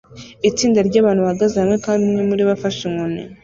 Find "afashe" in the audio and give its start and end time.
2.53-2.81